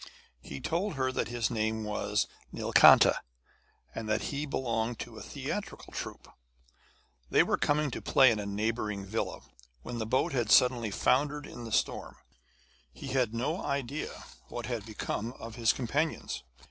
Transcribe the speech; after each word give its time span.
He 0.41 0.59
told 0.59 0.95
her 0.95 1.11
that 1.11 1.27
his 1.27 1.51
name 1.51 1.83
was 1.83 2.25
Nilkanta, 2.51 3.19
and 3.93 4.09
that 4.09 4.31
he 4.33 4.47
belonged 4.47 4.97
to 5.01 5.19
a 5.19 5.21
theatrical 5.21 5.93
troupe. 5.93 6.27
They 7.29 7.43
were 7.43 7.55
coming 7.55 7.91
to 7.91 8.01
play 8.01 8.31
in 8.31 8.39
a 8.39 8.47
neighbouring 8.47 9.05
villa 9.05 9.41
when 9.83 9.99
the 9.99 10.07
boat 10.07 10.31
had 10.33 10.49
suddenly 10.49 10.89
foundered 10.89 11.45
in 11.45 11.65
the 11.65 11.71
storm. 11.71 12.15
He 12.91 13.09
had 13.09 13.35
no 13.35 13.61
idea 13.63 14.23
what 14.47 14.65
had 14.65 14.87
become 14.87 15.33
of 15.33 15.53
his 15.53 15.71
companions. 15.71 16.41